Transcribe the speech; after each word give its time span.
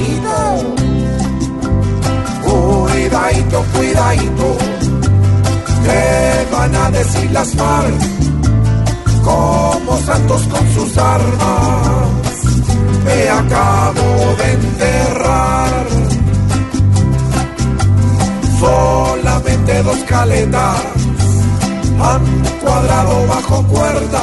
cuidadito. 0.00 0.74
Cuidadito, 2.44 3.64
cuidadito. 3.74 4.56
¿Qué 5.84 6.46
van 6.52 6.74
a 6.74 6.90
decir 6.90 7.30
las 7.32 7.54
FARC? 7.54 7.94
Como 9.22 9.98
santos 9.98 10.42
con 10.48 10.74
sus 10.74 10.98
armas. 10.98 12.08
Me 13.04 13.28
acabo 13.28 14.36
de 14.38 14.52
enterrar. 14.52 15.86
Solamente 18.58 19.82
dos 19.82 19.98
caletas 20.06 20.82
han 22.02 22.24
cuadrado 22.62 23.26
bajo 23.26 23.62
cuerda, 23.64 24.22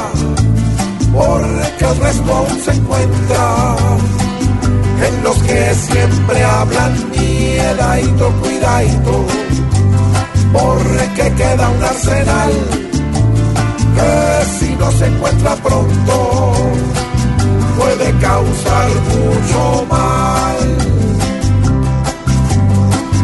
porque 1.12 1.84
el 1.84 1.96
resto 2.00 2.34
aún 2.34 2.60
se 2.64 2.72
encuentra 2.72 3.76
que 4.18 4.27
siempre 5.78 6.44
hablan 6.44 7.10
miedadito, 7.10 8.32
cuidadito, 8.40 9.26
porque 10.52 11.32
queda 11.36 11.68
un 11.68 11.82
arsenal 11.82 12.52
que 13.96 14.44
si 14.58 14.74
no 14.76 14.90
se 14.92 15.06
encuentra 15.06 15.54
pronto 15.56 16.52
puede 17.78 18.12
causar 18.18 18.88
mucho 19.14 19.86
mal. 19.88 20.58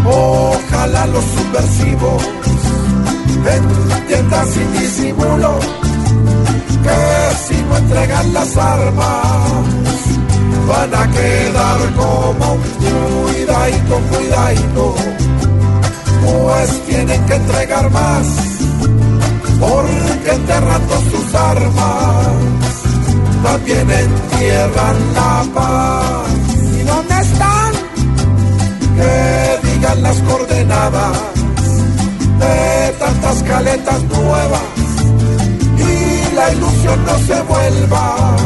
Ojalá 0.06 1.06
los 1.06 1.24
subversivos 1.24 2.22
entiendan 3.46 4.46
sin 4.48 4.72
disimulo 4.72 5.58
que 6.82 7.36
si 7.46 7.62
no 7.62 7.76
entregan 7.76 8.32
las 8.32 8.56
armas 8.56 9.84
van 10.68 10.94
a 10.94 11.10
quedar 11.10 11.94
como 11.94 12.20
un 12.20 12.23
cuidadito, 14.00 14.94
cuidadito, 14.94 14.94
pues 16.24 16.86
tienen 16.86 17.26
que 17.26 17.34
entregar 17.34 17.90
más 17.90 18.26
porque 19.60 20.30
enterrando 20.30 20.94
sus 21.10 21.34
armas 21.34 22.26
también 23.42 23.90
entierran 23.90 25.14
la 25.14 25.44
paz. 25.54 26.28
¿Y 26.78 26.82
dónde 26.82 27.20
están? 27.20 27.72
Que 28.96 29.68
digan 29.68 30.02
las 30.02 30.16
coordenadas 30.20 31.18
de 32.40 32.92
tantas 32.98 33.42
caletas 33.42 34.02
nuevas 34.04 34.62
y 35.78 36.34
la 36.34 36.52
ilusión 36.52 37.04
no 37.04 37.18
se 37.18 37.42
vuelva 37.42 38.36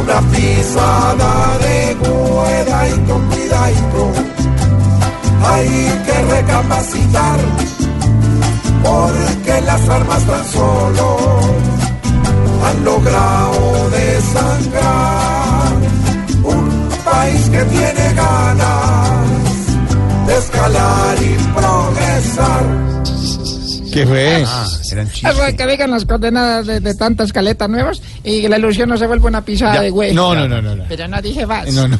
una 0.00 0.20
pisada 0.30 1.58
de 1.58 1.96
cuidadito, 1.96 3.20
cuidadito. 3.30 4.09
Hay 5.60 5.68
que 6.06 6.22
recapacitar 6.36 7.38
porque 8.82 9.60
las 9.60 9.88
armas 9.90 10.24
tan 10.24 10.44
solo 10.46 11.18
han 12.64 12.82
logrado 12.82 13.90
desangrar 13.90 15.72
un 16.44 16.88
país 17.04 17.50
que 17.50 17.62
tiene 17.64 18.14
ganas 18.14 19.26
de 20.26 20.38
escalar 20.38 21.16
y 21.20 21.36
progresar. 21.52 22.64
¿Qué 23.92 24.06
fue? 24.06 24.40
Eso 24.40 25.56
que 25.58 25.66
digan 25.66 25.90
las 25.90 26.06
coordenadas 26.06 26.66
de, 26.66 26.80
de 26.80 26.94
tantas 26.94 27.34
caletas 27.34 27.68
nuevas 27.68 28.00
y 28.24 28.40
que 28.40 28.48
la 28.48 28.56
ilusión 28.56 28.88
no 28.88 28.96
se 28.96 29.06
vuelva 29.06 29.28
una 29.28 29.44
pisada 29.44 29.82
de 29.82 29.90
güey. 29.90 30.14
No, 30.14 30.34
no, 30.34 30.48
no, 30.48 30.62
no. 30.62 30.74
no. 30.74 30.84
Pero 30.88 31.06
no 31.06 31.20
dije 31.20 31.44
más. 31.44 31.70
No, 31.74 31.86
no. 31.86 31.98